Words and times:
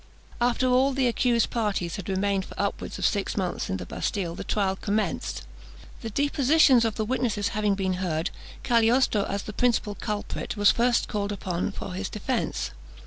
After 0.41 0.65
all 0.67 0.93
the 0.93 1.05
accused 1.07 1.51
parties 1.51 1.97
had 1.97 2.09
remained 2.09 2.45
for 2.45 2.59
upwards 2.59 2.97
of 2.97 3.05
six 3.05 3.37
months 3.37 3.69
in 3.69 3.77
the 3.77 3.85
Bastille, 3.85 4.33
the 4.33 4.43
trial 4.43 4.75
commenced. 4.75 5.43
The 6.01 6.09
depositions 6.09 6.83
of 6.85 6.95
the 6.95 7.05
witnesses 7.05 7.49
having 7.49 7.75
been 7.75 7.93
heard, 8.01 8.31
Cagliostro, 8.63 9.25
as 9.25 9.43
the 9.43 9.53
principal 9.53 9.93
culprit, 9.93 10.57
was 10.57 10.71
first 10.71 11.07
called 11.07 11.31
upon 11.31 11.71
for 11.71 11.93
his 11.93 12.09
defence. 12.09 12.71